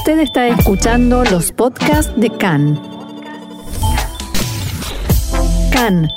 Usted 0.00 0.20
está 0.20 0.48
escuchando 0.48 1.24
los 1.24 1.52
podcasts 1.52 2.18
de 2.18 2.30
CAN. 2.30 2.80
CAN, 5.70 6.08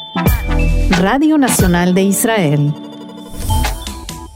Radio 1.02 1.38
Nacional 1.38 1.93
de 1.93 2.04
Israel. 2.04 2.73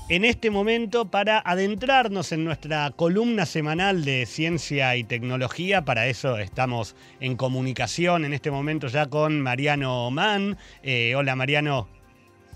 En 0.10 0.26
este 0.26 0.52
momento, 0.52 1.10
para 1.10 1.40
adentrarnos 1.40 2.34
en 2.34 2.44
nuestra 2.44 2.92
columna 2.92 3.46
semanal 3.46 4.04
de 4.04 4.26
ciencia 4.26 4.98
y 4.98 5.06
tecnología, 5.06 5.84
para 5.84 6.08
eso 6.08 6.38
estamos 6.40 6.98
en 7.22 7.38
comunicación 7.38 8.26
en 8.26 8.34
este 8.34 8.52
momento 8.52 8.88
ya 8.88 9.06
con 9.06 9.40
Mariano 9.40 10.12
Mann. 10.12 10.58
Eh, 10.84 11.16
hola 11.16 11.38
Mariano. 11.38 11.88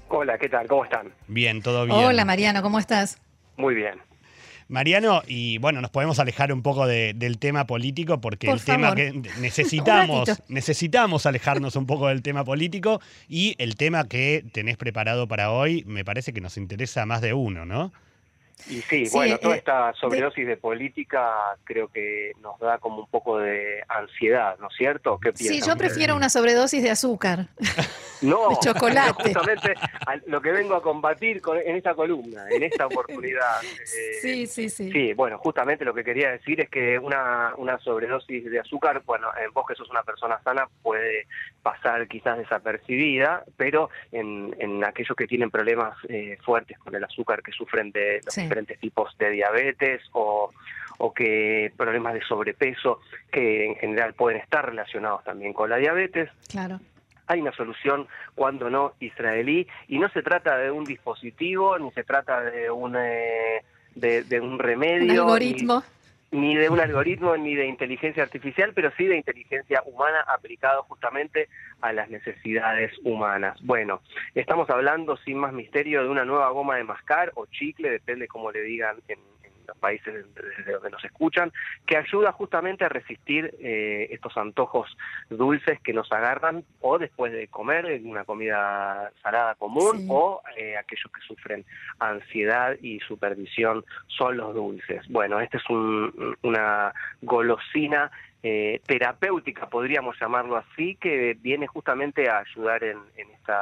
Hola, 0.09 0.37
¿qué 0.37 0.49
tal? 0.49 0.67
¿Cómo 0.67 0.83
están? 0.83 1.13
Bien, 1.29 1.61
todo 1.61 1.85
bien. 1.85 1.97
Hola 1.97 2.25
Mariano, 2.25 2.61
¿cómo 2.61 2.79
estás? 2.79 3.17
Muy 3.55 3.75
bien. 3.75 4.10
Mariano, 4.71 5.21
y 5.27 5.57
bueno, 5.57 5.81
nos 5.81 5.91
podemos 5.91 6.17
alejar 6.19 6.53
un 6.53 6.61
poco 6.61 6.87
de- 6.87 7.13
del 7.13 7.37
tema 7.39 7.67
político 7.67 8.21
porque 8.21 8.47
Por 8.47 8.55
el 8.55 8.63
tema 8.63 8.95
que 8.95 9.11
necesitamos, 9.41 10.29
necesitamos 10.47 11.25
alejarnos 11.25 11.75
un 11.75 11.85
poco 11.85 12.07
del 12.07 12.21
tema 12.21 12.45
político 12.45 13.01
y 13.27 13.53
el 13.57 13.75
tema 13.75 14.07
que 14.07 14.45
tenés 14.53 14.77
preparado 14.77 15.27
para 15.27 15.51
hoy 15.51 15.83
me 15.87 16.05
parece 16.05 16.31
que 16.31 16.39
nos 16.39 16.55
interesa 16.57 17.01
a 17.01 17.05
más 17.05 17.19
de 17.21 17.33
uno, 17.33 17.65
¿no? 17.65 17.91
Y 18.69 18.81
sí, 18.81 19.05
Sí, 19.05 19.09
bueno, 19.17 19.37
toda 19.39 19.55
eh, 19.55 19.59
esta 19.59 19.93
sobredosis 19.93 20.45
de... 20.47 20.57
política 20.57 21.55
creo 21.63 21.87
que 21.87 22.31
nos 22.41 22.59
da 22.59 22.77
como 22.77 22.99
un 22.99 23.07
poco 23.07 23.39
de 23.39 23.81
ansiedad, 23.87 24.57
¿no 24.59 24.67
es 24.67 24.75
cierto? 24.77 25.19
¿Qué 25.19 25.31
Sí, 25.35 25.61
yo 25.65 25.75
prefiero 25.75 26.15
una 26.15 26.29
sobredosis 26.29 26.81
de 26.83 26.89
azúcar. 26.91 27.47
no, 28.21 28.49
de 28.49 28.55
chocolate. 28.61 29.13
justamente 29.33 29.73
lo 30.27 30.41
que 30.41 30.51
vengo 30.51 30.75
a 30.75 30.81
combatir 30.81 31.41
con- 31.41 31.57
en 31.57 31.75
esta 31.75 31.93
columna, 31.95 32.45
en 32.49 32.63
esta 32.63 32.85
oportunidad. 32.87 33.63
eh, 33.63 34.19
Sí, 34.21 34.47
sí, 34.47 34.69
sí. 34.69 34.91
Sí, 34.91 35.13
bueno, 35.13 35.37
justamente 35.39 35.83
lo 35.85 35.93
que 35.93 36.03
quería 36.03 36.31
decir 36.31 36.61
es 36.61 36.69
que 36.69 36.99
una, 36.99 37.53
una 37.57 37.79
sobredosis 37.79 38.45
de 38.49 38.59
azúcar, 38.59 39.01
bueno, 39.05 39.27
en 39.43 39.51
vos 39.53 39.65
que 39.67 39.75
sos 39.75 39.89
una 39.89 40.03
persona 40.03 40.39
sana 40.43 40.67
puede 40.83 41.27
pasar 41.63 42.07
quizás 42.07 42.37
desapercibida, 42.37 43.43
pero 43.57 43.89
en, 44.11 44.55
en 44.59 44.83
aquellos 44.83 45.15
que 45.15 45.27
tienen 45.27 45.49
problemas 45.51 45.97
eh, 46.09 46.37
fuertes 46.43 46.77
con 46.79 46.93
el 46.95 47.03
azúcar, 47.03 47.41
que 47.41 47.51
sufren 47.51 47.91
de 47.91 48.21
los 48.25 48.33
Sí. 48.33 48.47
Diferentes 48.51 48.79
tipos 48.79 49.17
de 49.17 49.29
diabetes 49.31 50.01
o, 50.11 50.51
o 50.97 51.13
que 51.13 51.71
problemas 51.77 52.13
de 52.13 52.21
sobrepeso, 52.21 52.99
que 53.31 53.65
en 53.65 53.75
general 53.75 54.13
pueden 54.13 54.41
estar 54.41 54.65
relacionados 54.65 55.23
también 55.23 55.53
con 55.53 55.69
la 55.69 55.77
diabetes, 55.77 56.29
Claro. 56.49 56.79
hay 57.27 57.39
una 57.39 57.53
solución, 57.53 58.07
cuando 58.35 58.69
no, 58.69 58.93
israelí, 58.99 59.65
y 59.87 59.99
no 59.99 60.09
se 60.09 60.21
trata 60.21 60.57
de 60.57 60.69
un 60.69 60.83
dispositivo, 60.83 61.79
ni 61.79 61.91
se 61.91 62.03
trata 62.03 62.41
de 62.41 62.69
un, 62.69 62.95
eh, 62.97 63.63
de, 63.95 64.23
de 64.23 64.39
un 64.41 64.53
Un 64.53 64.59
remedio, 64.59 65.21
algoritmo. 65.23 65.79
Ni, 65.79 66.00
ni 66.31 66.55
de 66.55 66.69
un 66.69 66.79
algoritmo, 66.79 67.35
ni 67.35 67.55
de 67.55 67.67
inteligencia 67.67 68.23
artificial, 68.23 68.71
pero 68.73 68.91
sí 68.97 69.05
de 69.05 69.17
inteligencia 69.17 69.83
humana 69.85 70.21
aplicado 70.27 70.83
justamente 70.83 71.49
a 71.81 71.91
las 71.91 72.09
necesidades 72.09 72.91
humanas. 73.03 73.59
Bueno, 73.63 74.01
estamos 74.33 74.69
hablando 74.69 75.17
sin 75.17 75.37
más 75.37 75.51
misterio 75.53 76.03
de 76.03 76.09
una 76.09 76.23
nueva 76.23 76.49
goma 76.51 76.77
de 76.77 76.85
mascar 76.85 77.31
o 77.35 77.45
chicle, 77.47 77.89
depende 77.89 78.27
cómo 78.27 78.51
le 78.51 78.61
digan 78.61 78.97
en 79.09 79.19
los 79.71 79.77
países 79.79 80.25
desde 80.35 80.71
donde 80.73 80.89
nos 80.91 81.03
escuchan, 81.03 81.51
que 81.85 81.97
ayuda 81.97 82.31
justamente 82.33 82.83
a 82.85 82.89
resistir 82.89 83.55
eh, 83.59 84.07
estos 84.11 84.35
antojos 84.37 84.95
dulces 85.29 85.79
que 85.81 85.93
nos 85.93 86.11
agarran 86.11 86.63
o 86.81 86.97
después 86.97 87.31
de 87.31 87.47
comer 87.47 87.85
en 87.85 88.09
una 88.09 88.25
comida 88.25 89.11
salada 89.23 89.55
común 89.55 89.99
Sí. 89.99 90.07
o 90.09 90.41
eh, 90.57 90.77
aquellos 90.77 91.11
que 91.13 91.21
sufren 91.21 91.65
ansiedad 91.99 92.75
y 92.81 92.99
supervisión 93.01 93.83
son 94.07 94.37
los 94.37 94.53
dulces. 94.53 95.07
Bueno, 95.09 95.39
esta 95.39 95.57
es 95.57 95.69
un- 95.69 96.35
una 96.43 96.93
golosina 97.21 98.11
eh, 98.43 98.81
terapéutica, 98.87 99.69
podríamos 99.69 100.19
llamarlo 100.19 100.57
así, 100.57 100.95
que 100.95 101.37
viene 101.39 101.67
justamente 101.67 102.27
a 102.27 102.39
ayudar 102.39 102.83
en, 102.83 102.97
en 103.15 103.29
esta, 103.31 103.61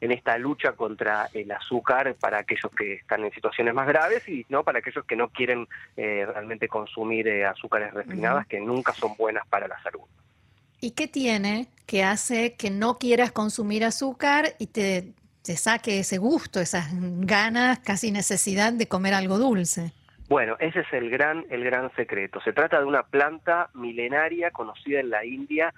en 0.00 0.10
esta 0.10 0.38
lucha 0.38 0.72
contra 0.72 1.28
el 1.32 1.50
azúcar 1.52 2.16
para 2.16 2.38
aquellos 2.38 2.72
que 2.76 2.94
están 2.94 3.24
en 3.24 3.32
situaciones 3.32 3.72
más 3.74 3.86
graves 3.86 4.28
y 4.28 4.44
no 4.48 4.64
para 4.64 4.80
aquellos 4.80 5.04
que 5.04 5.14
no 5.14 5.28
quieren 5.28 5.68
eh, 5.96 6.26
realmente 6.26 6.66
consumir 6.66 7.28
eh, 7.28 7.44
azúcares 7.44 7.94
refinadas 7.94 8.46
que 8.46 8.60
nunca 8.60 8.92
son 8.92 9.14
buenas 9.16 9.46
para 9.46 9.68
la 9.68 9.80
salud. 9.82 10.02
¿Y 10.80 10.92
qué 10.92 11.06
tiene 11.06 11.68
que 11.86 12.02
hace 12.02 12.54
que 12.54 12.70
no 12.70 12.98
quieras 12.98 13.30
consumir 13.30 13.84
azúcar 13.84 14.56
y 14.58 14.66
te, 14.66 15.12
te 15.42 15.56
saque 15.56 16.00
ese 16.00 16.18
gusto, 16.18 16.58
esas 16.58 16.88
ganas, 16.90 17.78
casi 17.78 18.10
necesidad 18.10 18.72
de 18.72 18.88
comer 18.88 19.14
algo 19.14 19.38
dulce? 19.38 19.92
Bueno, 20.28 20.56
ese 20.60 20.80
es 20.80 20.92
el 20.92 21.10
gran, 21.10 21.44
el 21.50 21.64
gran 21.64 21.94
secreto. 21.94 22.40
Se 22.40 22.52
trata 22.52 22.78
de 22.78 22.86
una 22.86 23.02
planta 23.02 23.68
milenaria 23.74 24.50
conocida 24.50 25.00
en 25.00 25.10
la 25.10 25.24
India 25.24 25.74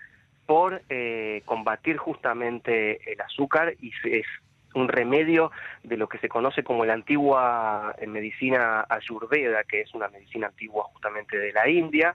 por 0.47 0.83
eh, 0.89 1.43
combatir 1.45 1.97
justamente 1.97 3.13
el 3.13 3.21
azúcar 3.21 3.75
y 3.81 3.93
es 4.05 4.27
un 4.75 4.89
remedio 4.89 5.51
de 5.83 5.97
lo 5.97 6.09
que 6.09 6.19
se 6.19 6.29
conoce 6.29 6.63
como 6.63 6.85
la 6.85 6.95
antigua 6.95 7.95
eh, 7.99 8.07
medicina 8.07 8.85
ayurveda, 8.89 9.65
que 9.65 9.83
es 9.83 9.95
una 9.95 10.09
medicina 10.09 10.49
antigua 10.49 10.85
justamente 10.93 11.39
de 11.39 11.53
la 11.53 11.69
India, 11.69 12.15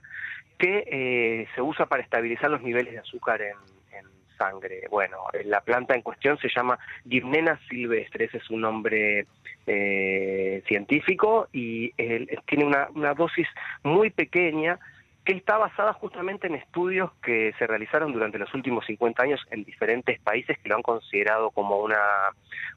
que 0.58 0.84
eh, 0.86 1.48
se 1.54 1.62
usa 1.62 1.86
para 1.86 2.02
estabilizar 2.02 2.50
los 2.50 2.62
niveles 2.62 2.92
de 2.92 2.98
azúcar 2.98 3.40
en 3.42 3.56
sangre. 4.40 4.82
Bueno, 4.90 5.18
eh, 5.32 5.44
la 5.44 5.60
planta 5.60 5.94
en 5.94 6.02
cuestión 6.02 6.38
se 6.38 6.48
llama 6.48 6.78
Gymnena 7.06 7.60
silvestre, 7.68 8.24
ese 8.24 8.38
es 8.38 8.50
un 8.50 8.62
nombre 8.62 9.26
eh, 9.66 10.62
científico 10.66 11.48
y 11.52 11.92
eh, 11.98 12.38
tiene 12.46 12.64
una, 12.64 12.88
una 12.94 13.12
dosis 13.12 13.46
muy 13.82 14.10
pequeña 14.10 14.78
que 15.24 15.34
está 15.34 15.58
basada 15.58 15.92
justamente 15.92 16.46
en 16.46 16.54
estudios 16.54 17.10
que 17.22 17.52
se 17.58 17.66
realizaron 17.66 18.12
durante 18.12 18.38
los 18.38 18.52
últimos 18.54 18.86
50 18.86 19.22
años 19.22 19.40
en 19.50 19.64
diferentes 19.64 20.18
países 20.20 20.58
que 20.58 20.68
lo 20.68 20.76
han 20.76 20.82
considerado 20.82 21.50
como 21.50 21.78
una, 21.78 22.00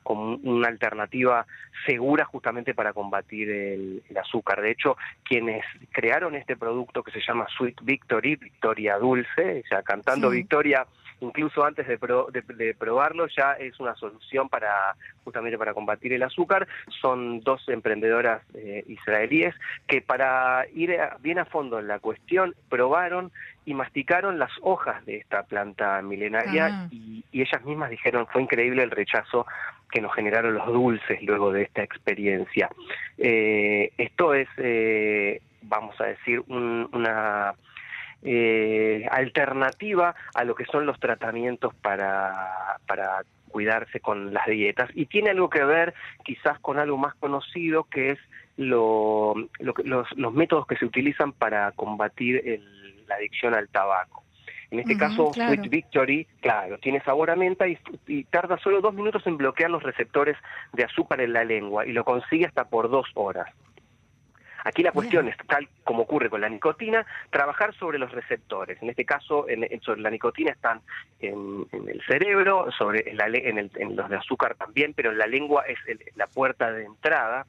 como 0.03 0.35
una 0.44 0.68
alternativa 0.68 1.46
segura 1.85 2.25
justamente 2.25 2.73
para 2.73 2.91
combatir 2.91 3.50
el, 3.50 4.03
el 4.09 4.18
azúcar. 4.18 4.62
De 4.62 4.72
hecho, 4.72 4.97
quienes 5.23 5.63
crearon 5.91 6.35
este 6.35 6.57
producto 6.57 7.02
que 7.02 7.12
se 7.12 7.22
llama 7.25 7.47
Sweet 7.57 7.81
Victory, 7.81 8.35
Victoria 8.35 8.97
Dulce, 8.97 9.63
o 9.63 9.68
sea, 9.68 9.81
cantando 9.81 10.29
Sí. 10.29 10.38
Victoria, 10.38 10.85
incluso 11.23 11.63
antes 11.66 11.88
de, 11.88 11.97
pro- 11.97 12.28
de- 12.31 12.41
de 12.41 12.73
probarlo, 12.73 13.28
ya 13.28 13.53
es 13.53 13.79
una 13.79 13.95
solución 13.95 14.50
para 14.50 14.95
justamente 15.23 15.57
para 15.57 15.73
combatir 15.73 16.13
el 16.13 16.23
azúcar. 16.23 16.67
Son 17.01 17.39
dos 17.41 17.67
emprendedoras 17.69 18.41
eh, 18.53 18.84
israelíes 18.88 19.56
que 19.88 20.01
para 20.01 20.66
ir 20.73 21.00
a- 21.00 21.17
bien 21.22 21.39
a 21.39 21.45
fondo 21.45 21.79
en 21.79 21.88
la 21.88 22.00
cuestión 22.00 22.53
probaron 22.69 23.31
y 23.66 23.73
masticaron 23.73 24.38
las 24.39 24.51
hojas 24.61 25.06
de 25.06 25.17
esta 25.17 25.44
planta 25.44 26.01
milenaria 26.01 26.66
Ah. 26.72 26.88
y, 26.91 27.23
y 27.31 27.41
ellas 27.41 27.63
mismas 27.63 27.90
dijeron 27.90 28.28
fue 28.28 28.41
increíble 28.41 28.84
el 28.84 28.91
rechazo 28.91 29.45
que 29.90 30.01
nos 30.01 30.13
generaron 30.16 30.53
los 30.55 30.66
dulces 30.67 31.22
luego 31.23 31.51
de 31.53 31.61
esta 31.63 31.84
experiencia. 31.84 32.67
Eh, 33.17 33.91
esto 33.97 34.34
es, 34.34 34.47
eh, 34.57 35.41
vamos 35.61 36.00
a 36.01 36.05
decir, 36.05 36.41
un- 36.47 36.90
una 36.94 37.53
eh, 38.23 39.06
alternativa 39.11 40.16
a 40.34 40.44
lo 40.44 40.56
que 40.56 40.66
son 40.66 40.85
los 40.85 41.00
tratamientos 41.00 41.73
para, 41.75 42.78
para 42.88 43.23
cuidarse 43.50 44.00
con 44.00 44.34
las 44.34 44.47
dietas 44.47 44.89
y 44.95 45.06
tiene 45.06 45.29
algo 45.29 45.50
que 45.50 45.63
ver 45.63 45.94
quizás 46.23 46.57
con 46.59 46.79
algo 46.79 46.97
más 46.97 47.13
conocido 47.16 47.84
que 47.84 48.11
es 48.11 48.19
lo, 48.57 49.35
los, 49.59 50.07
los 50.17 50.34
métodos 50.34 50.66
que 50.67 50.78
se 50.78 50.85
utilizan 50.85 51.34
para 51.34 51.72
combatir 51.73 52.41
el- 52.47 53.06
la 53.07 53.16
adicción 53.16 53.53
al 53.53 53.67
tabaco. 53.69 54.23
En 54.72 54.79
este 54.79 54.97
caso, 54.97 55.31
claro. 55.34 55.53
Sweet 55.53 55.69
Victory, 55.69 56.28
claro, 56.40 56.79
tiene 56.79 57.00
sabor 57.01 57.29
a 57.29 57.35
menta 57.35 57.67
y, 57.67 57.78
y 58.07 58.23
tarda 58.23 58.57
solo 58.57 58.81
dos 58.81 58.94
minutos 58.94 59.22
en 59.28 59.38
bloquear 59.38 59.69
los 59.69 59.84
receptores 59.84 60.35
de 60.72 60.84
azúcar 60.84 61.22
en 61.22 61.34
la 61.34 61.44
lengua 61.44 61.85
y 61.85 61.91
lo 61.91 62.03
consigue 62.03 62.47
hasta 62.47 62.63
por 62.63 62.90
dos 62.90 63.05
horas. 63.13 63.47
Aquí 64.63 64.81
la 64.84 64.91
cuestión 64.91 65.28
es, 65.28 65.35
tal 65.47 65.68
como 65.84 66.03
ocurre 66.03 66.29
con 66.29 66.41
la 66.41 66.49
nicotina, 66.49 67.05
trabajar 67.29 67.73
sobre 67.76 67.99
los 67.99 68.11
receptores. 68.11 68.82
En 68.82 68.90
este 68.90 69.05
caso, 69.05 69.47
en, 69.49 69.64
en- 69.64 69.82
sobre 69.82 70.02
la 70.02 70.09
nicotina 70.09 70.52
están 70.52 70.82
en, 71.20 71.66
en 71.72 71.90
el 71.90 72.02
cerebro, 72.05 72.72
sobre 72.78 73.09
en, 73.09 73.17
la 73.17 73.26
el- 73.26 73.72
en 73.76 73.96
los 73.96 74.09
de 74.09 74.16
azúcar 74.17 74.55
también, 74.55 74.93
pero 74.93 75.11
en 75.11 75.17
la 75.17 75.28
lengua 75.28 75.64
es 75.67 75.78
el- 75.87 75.99
la 76.16 76.28
puerta 76.28 76.72
de 76.72 76.85
entrada. 76.85 77.46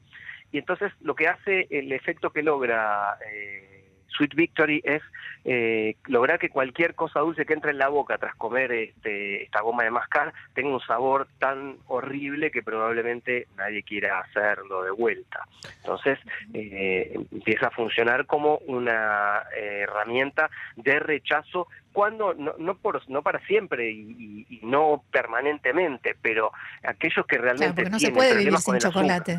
Y 0.52 0.58
entonces 0.58 0.92
lo 1.00 1.14
que 1.14 1.26
hace, 1.28 1.66
el 1.70 1.90
efecto 1.92 2.30
que 2.30 2.42
logra 2.42 3.16
eh, 3.28 3.73
Sweet 4.16 4.34
Victory 4.34 4.80
es 4.84 5.02
eh, 5.44 5.96
lograr 6.06 6.38
que 6.38 6.48
cualquier 6.48 6.94
cosa 6.94 7.20
dulce 7.20 7.44
que 7.44 7.52
entre 7.54 7.70
en 7.72 7.78
la 7.78 7.88
boca 7.88 8.16
tras 8.18 8.34
comer 8.36 8.72
este, 8.72 9.42
esta 9.42 9.60
goma 9.60 9.84
de 9.84 9.90
mascar 9.90 10.32
tenga 10.54 10.70
un 10.74 10.80
sabor 10.80 11.28
tan 11.38 11.76
horrible 11.86 12.50
que 12.50 12.62
probablemente 12.62 13.46
nadie 13.56 13.82
quiera 13.82 14.20
hacerlo 14.20 14.82
de 14.82 14.90
vuelta. 14.92 15.40
Entonces 15.78 16.18
eh, 16.52 17.18
empieza 17.32 17.66
a 17.68 17.70
funcionar 17.70 18.26
como 18.26 18.58
una 18.66 19.42
eh, 19.56 19.80
herramienta 19.82 20.48
de 20.76 20.98
rechazo 20.98 21.68
cuando 21.92 22.34
no, 22.34 22.54
no 22.58 22.74
por 22.76 23.08
no 23.08 23.22
para 23.22 23.38
siempre 23.46 23.90
y, 23.90 24.00
y- 24.18 24.46
y 24.56 24.60
no 24.66 25.04
permanentemente, 25.12 26.16
pero 26.20 26.50
aquellos 26.82 27.26
que 27.26 27.38
realmente 27.38 27.82
Claro, 27.82 27.90
no 27.90 27.98
se 28.00 28.10
puede 28.10 28.36
vivir 28.36 28.52
con 28.54 28.62
sin 28.62 28.74
el 28.74 28.78
azúcar, 28.78 28.92
chocolate. 28.92 29.38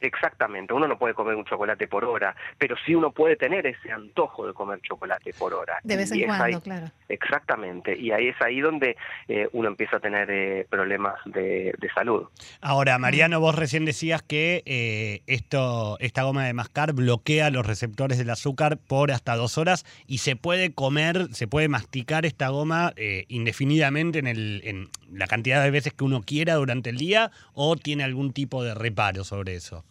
Exactamente, 0.00 0.72
uno 0.72 0.86
no 0.86 0.98
puede 0.98 1.14
comer 1.14 1.34
un 1.34 1.44
chocolate 1.44 1.88
por 1.88 2.04
hora, 2.04 2.34
pero 2.58 2.76
sí 2.84 2.94
uno 2.94 3.12
puede 3.12 3.36
tener 3.36 3.66
ese 3.66 3.90
antojo 3.90 4.46
de 4.46 4.52
comer 4.52 4.80
chocolate 4.82 5.32
por 5.32 5.54
hora. 5.54 5.78
De 5.82 5.96
vez 5.96 6.12
en 6.12 6.26
cuando, 6.26 6.60
claro. 6.60 6.86
Exactamente, 7.08 7.96
y 7.96 8.10
ahí 8.10 8.28
es 8.28 8.40
ahí 8.40 8.60
donde 8.60 8.96
eh, 9.28 9.48
uno 9.52 9.68
empieza 9.68 9.98
a 9.98 10.00
tener 10.00 10.28
eh, 10.30 10.66
problemas 10.68 11.14
de, 11.24 11.72
salud. 11.94 12.26
Ahora, 12.60 12.98
Mariano, 12.98 13.38
vos 13.38 13.54
recién 13.54 13.84
decías 13.84 14.20
que 14.22 14.62
eh, 14.66 15.22
esto, 15.26 15.96
esta 16.00 16.24
goma 16.24 16.44
de 16.44 16.52
mascar 16.52 16.92
bloquea 16.92 17.50
los 17.50 17.64
receptores 17.64 18.18
del 18.18 18.28
azúcar 18.28 18.76
por 18.76 19.12
hasta 19.12 19.36
dos 19.36 19.56
horas 19.56 19.84
y 20.06 20.18
se 20.18 20.34
puede 20.34 20.74
comer, 20.74 21.28
se 21.32 21.46
puede 21.46 21.68
masticar 21.68 22.26
esta 22.26 22.48
goma 22.48 22.92
indefinidamente 23.28 24.18
en, 24.18 24.26
el, 24.26 24.60
en 24.64 24.88
la 25.10 25.26
cantidad 25.26 25.62
de 25.62 25.70
veces 25.70 25.94
que 25.94 26.04
uno 26.04 26.22
quiera 26.22 26.54
durante 26.54 26.90
el 26.90 26.98
día 26.98 27.30
o 27.54 27.76
tiene 27.76 28.04
algún 28.04 28.32
tipo 28.32 28.64
de 28.64 28.74
reparo 28.74 29.24
sobre 29.24 29.54
eso. 29.54 29.84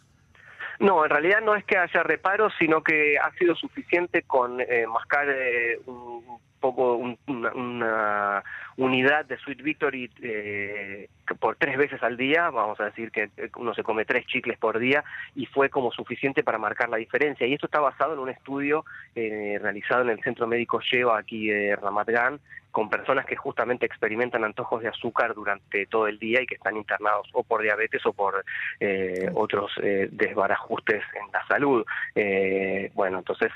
No, 0.78 1.04
en 1.04 1.10
realidad 1.10 1.40
no 1.42 1.54
es 1.54 1.64
que 1.64 1.78
haya 1.78 2.02
reparo, 2.02 2.50
sino 2.58 2.82
que 2.82 3.18
ha 3.18 3.30
sido 3.32 3.54
suficiente 3.54 4.22
con 4.22 4.60
eh, 4.60 4.86
mascar 4.86 5.28
eh, 5.28 5.78
un 5.86 6.38
poco 6.74 6.96
una, 6.96 8.42
unidad 8.76 9.24
de 9.26 9.38
Sweet 9.38 9.62
Victory 9.62 10.10
eh, 10.22 11.08
por 11.34 11.56
tres 11.56 11.76
veces 11.76 12.02
al 12.02 12.16
día, 12.16 12.50
vamos 12.50 12.80
a 12.80 12.84
decir 12.84 13.10
que 13.10 13.30
uno 13.56 13.74
se 13.74 13.82
come 13.82 14.04
tres 14.04 14.26
chicles 14.26 14.58
por 14.58 14.78
día 14.78 15.04
y 15.34 15.46
fue 15.46 15.70
como 15.70 15.92
suficiente 15.92 16.42
para 16.42 16.58
marcar 16.58 16.88
la 16.88 16.96
diferencia. 16.96 17.46
Y 17.46 17.54
esto 17.54 17.66
está 17.66 17.80
basado 17.80 18.14
en 18.14 18.20
un 18.20 18.30
estudio 18.30 18.84
realizado 19.14 20.02
en 20.02 20.10
el 20.10 20.22
Centro 20.22 20.46
Médico 20.46 20.80
Lleva 20.80 21.18
aquí 21.18 21.48
de 21.48 21.76
Ramat 21.76 22.08
Gan, 22.08 22.40
con 22.76 22.90
personas 22.90 23.24
que 23.24 23.36
justamente 23.36 23.86
experimentan 23.86 24.44
antojos 24.44 24.82
de 24.82 24.88
azúcar 24.88 25.32
durante 25.32 25.86
todo 25.86 26.08
el 26.08 26.18
día 26.18 26.42
y 26.42 26.46
que 26.46 26.56
están 26.56 26.76
internados 26.76 27.26
o 27.32 27.42
por 27.42 27.62
diabetes 27.62 28.04
o 28.04 28.12
por 28.12 28.44
eh, 28.80 29.30
otros 29.32 29.72
eh, 29.82 30.10
desbarajustes 30.12 31.02
en 31.14 31.32
la 31.32 31.46
salud. 31.46 31.86
Eh, 32.14 32.90
bueno, 32.92 33.20
entonces 33.20 33.50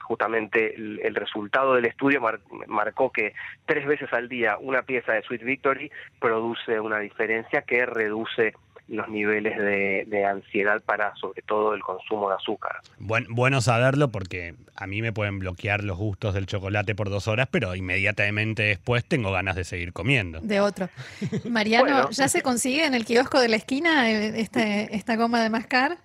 justamente 0.00 0.74
el, 0.74 1.14
resultado 1.14 1.74
del 1.74 1.84
estudio 1.84 2.22
marcó 2.66 3.12
que 3.12 3.34
tres 3.66 3.86
veces 3.86 4.10
al 4.14 4.26
día 4.30 4.56
una 4.58 4.80
pieza 4.80 5.12
de 5.12 5.22
Sweet 5.24 5.42
Victory 5.42 5.92
produce 6.18 6.80
una 6.80 6.95
diferencia 7.00 7.62
que 7.62 7.86
reduce 7.86 8.54
los 8.88 9.08
niveles 9.08 9.56
de, 9.56 10.24
ansiedad 10.24 10.80
para 10.82 11.14
sobre 11.16 11.42
todo 11.42 11.74
el 11.74 11.82
consumo 11.82 12.28
de 12.28 12.36
azúcar. 12.36 12.76
bueno 12.98 13.60
saberlo 13.60 14.10
porque 14.10 14.54
a 14.76 14.86
mí 14.86 15.02
me 15.02 15.12
pueden 15.12 15.38
bloquear 15.38 15.82
los 15.82 15.98
gustos 15.98 16.34
del 16.34 16.46
chocolate 16.46 16.94
por 16.94 17.10
dos 17.10 17.26
horas, 17.28 17.48
pero 17.50 17.74
inmediatamente 17.74 18.62
después 18.64 19.04
tengo 19.04 19.32
ganas 19.32 19.56
de 19.56 19.64
seguir 19.64 19.92
comiendo. 19.92 20.40
De 20.40 20.60
otro. 20.60 20.88
Mariano, 21.48 22.10
¿ya 22.10 22.28
se 22.28 22.42
consigue 22.42 22.84
en 22.84 22.94
el 22.94 23.04
kiosco 23.04 23.40
de 23.40 23.48
la 23.48 23.56
esquina 23.56 24.10
eh, 24.10 24.40
este, 24.40 24.94
esta 24.94 25.16
goma 25.16 25.42
de 25.42 25.50
mascar? 25.50 25.98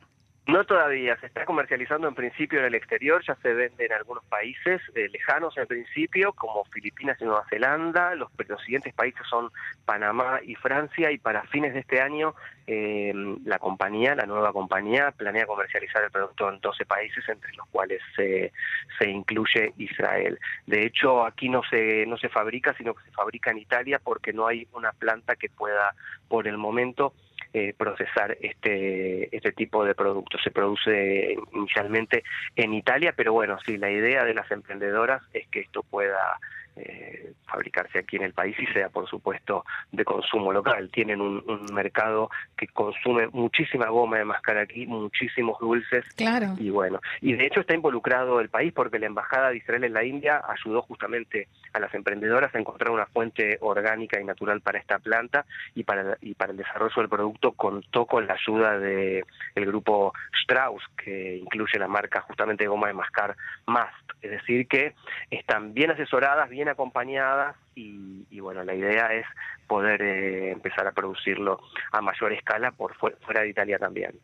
No 0.48 0.66
todavía, 0.66 1.16
se 1.18 1.28
está 1.28 1.46
comercializando 1.46 2.08
en 2.08 2.16
principio 2.16 2.60
en 2.60 2.66
el 2.66 2.74
exterior, 2.74 3.24
ya 3.26 3.36
se 3.36 3.54
vende 3.54 3.86
en 3.86 3.94
algunos 3.94 4.24
países 4.26 4.82
eh, 4.96 5.08
lejanos 5.10 5.56
en 5.56 5.68
principio, 5.68 6.34
como 6.34 6.66
Filipinas 6.66 7.16
y 7.22 7.26
Nueva 7.26 7.46
Zelanda, 7.48 8.16
los, 8.16 8.30
siguientes 8.66 8.92
países 8.94 9.22
son 9.30 9.52
Panamá 9.86 10.40
y 10.44 10.56
Francia, 10.56 11.12
y 11.12 11.20
para 11.20 11.44
fines 11.44 11.76
de 11.76 11.82
este 11.82 12.02
año 12.02 12.34
eh, 12.66 13.14
la 13.46 13.60
compañía, 13.60 14.16
la 14.16 14.26
nueva 14.26 14.52
compañía, 14.52 15.12
planea 15.12 15.46
comercializar 15.46 16.04
el 16.04 16.12
producto 16.12 16.50
en 16.50 16.60
12 16.60 16.86
países, 16.86 17.24
entre 17.30 17.54
los 17.54 17.68
cuales 17.68 18.02
se, 18.16 18.52
se 18.98 19.10
incluye 19.10 19.74
Israel. 19.78 20.40
De 20.66 20.86
hecho, 20.88 21.24
aquí 21.24 21.50
no 21.50 21.62
se, 21.70 22.06
no 22.08 22.18
se 22.18 22.30
fabrica, 22.30 22.74
sino 22.78 22.96
que 22.96 23.04
se 23.04 23.12
fabrica 23.12 23.52
en 23.52 23.60
Italia 23.60 24.00
porque 24.04 24.34
no 24.34 24.48
hay 24.48 24.68
una 24.74 24.92
planta 24.92 25.36
que 25.36 25.50
pueda, 25.50 25.94
por 26.28 26.48
el 26.48 26.58
momento, 26.58 27.14
eh, 27.54 27.74
procesar 27.78 28.38
este, 28.42 29.36
este 29.36 29.52
tipo 29.52 29.84
de 29.84 29.96
productos. 29.96 30.42
Se 30.44 30.52
produce 30.52 31.36
inicialmente 31.54 32.24
en 32.56 32.74
Italia, 32.74 33.14
pero 33.16 33.34
bueno, 33.34 33.58
sí, 33.66 33.78
la 33.78 33.92
idea 33.92 34.24
de 34.24 34.34
las 34.34 34.50
emprendedoras 34.52 35.22
es 35.34 35.48
que 35.48 35.60
esto 35.60 35.84
pueda 35.84 36.40
eh, 36.76 37.34
fabricarse 37.46 38.00
aquí 38.00 38.16
en 38.16 38.24
el 38.24 38.34
país 38.34 38.56
y 38.60 38.66
sea, 38.68 38.90
por 38.90 39.08
supuesto, 39.10 39.66
de 39.92 40.06
consumo 40.06 40.54
local. 40.54 40.90
Tienen 40.92 41.20
un, 41.20 41.42
mercado 41.74 42.30
que 42.58 42.68
consume 42.68 43.28
muchísima 43.28 43.88
goma 43.88 44.18
de 44.18 44.26
mascar 44.26 44.58
aquí, 44.58 44.86
muchísimos 44.86 45.60
dulces. 45.60 46.06
Claro. 46.16 46.56
Y 46.58 46.70
bueno, 46.70 47.00
y 47.22 47.34
de 47.34 47.46
hecho 47.46 47.62
está 47.62 47.74
involucrado 47.74 48.40
el 48.40 48.50
país 48.50 48.74
porque 48.74 49.00
la 49.00 49.08
Embajada 49.08 49.50
de 49.50 49.58
Israel 49.58 49.84
en 49.84 49.94
la 49.94 50.04
India 50.04 50.42
ayudó 50.48 50.82
justamente 50.82 51.48
a 51.74 51.80
las 51.80 51.94
emprendedoras 51.94 52.54
a 52.54 52.60
encontrar 52.60 52.92
una 52.92 53.06
fuente 53.06 53.58
orgánica 53.62 54.20
y 54.20 54.24
natural 54.24 54.62
para 54.62 54.80
esta 54.80 55.00
planta 55.00 55.46
y 55.76 55.84
para, 55.84 56.18
y 56.22 56.34
para 56.36 56.52
el 56.52 56.58
desarrollo 56.58 56.96
del 56.96 57.10
producto 57.10 57.52
contó 57.54 58.06
con 58.06 58.28
la 58.28 58.34
ayuda 58.34 58.80
del 58.80 59.26
el 59.56 59.66
grupo 59.66 60.14
Strauss, 60.42 60.84
que 60.98 61.38
incluye 61.38 61.80
la 61.80 61.88
marca 61.88 62.22
justamente 62.22 62.64
de 62.64 62.68
goma 62.68 62.88
de 62.88 62.94
mascar 62.94 63.36
Mast. 63.66 63.96
Es 64.22 64.32
decir, 64.32 64.68
que 64.68 64.94
están 65.30 65.74
bien 65.74 65.92
asesoradas, 65.92 66.50
bien 66.50 66.61
acompañadas 66.70 67.56
y, 67.76 68.40
bueno, 68.40 68.64
la 68.64 68.74
idea 68.74 69.14
es 69.14 69.26
poder 69.68 70.02
eh, 70.02 70.52
empezar 70.52 70.88
a 70.88 70.92
producirlo 70.92 71.60
a 71.92 72.02
mayor 72.02 72.34
escala 72.34 72.72
por 72.72 72.96
fuera 72.96 73.42
de 73.42 73.50
Italia 73.50 73.80
también. 73.80 74.20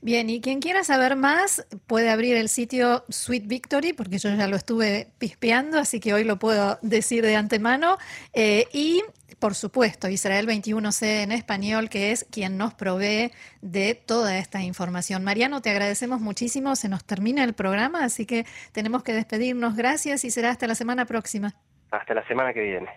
Bien, 0.00 0.30
y 0.30 0.40
quien 0.40 0.60
quiera 0.60 0.84
saber 0.84 1.16
más 1.16 1.66
puede 1.86 2.10
abrir 2.10 2.36
el 2.36 2.48
sitio 2.48 3.04
Sweet 3.08 3.46
Victory, 3.46 3.92
porque 3.92 4.18
yo 4.18 4.34
ya 4.34 4.46
lo 4.46 4.56
estuve 4.56 5.08
pispeando, 5.18 5.78
así 5.78 6.00
que 6.00 6.14
hoy 6.14 6.24
lo 6.24 6.38
puedo 6.38 6.78
decir 6.82 7.24
de 7.24 7.36
antemano. 7.36 7.98
Eh, 8.32 8.66
y 8.72 9.02
por 9.38 9.54
supuesto, 9.54 10.08
Israel 10.08 10.48
21C 10.48 11.22
en 11.22 11.32
español, 11.32 11.88
que 11.88 12.10
es 12.12 12.26
quien 12.30 12.58
nos 12.58 12.74
provee 12.74 13.30
de 13.60 13.94
toda 13.94 14.36
esta 14.38 14.62
información. 14.62 15.22
Mariano, 15.22 15.62
te 15.62 15.70
agradecemos 15.70 16.20
muchísimo. 16.20 16.74
Se 16.74 16.88
nos 16.88 17.04
termina 17.04 17.44
el 17.44 17.54
programa, 17.54 18.04
así 18.04 18.26
que 18.26 18.44
tenemos 18.72 19.02
que 19.02 19.12
despedirnos. 19.12 19.76
Gracias 19.76 20.24
y 20.24 20.30
será 20.30 20.50
hasta 20.50 20.66
la 20.66 20.74
semana 20.74 21.04
próxima. 21.04 21.54
Hasta 21.90 22.14
la 22.14 22.26
semana 22.26 22.52
que 22.52 22.62
viene. 22.62 22.88